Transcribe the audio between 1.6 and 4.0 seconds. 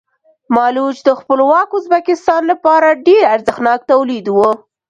ازبکستان لپاره ډېر ارزښتناک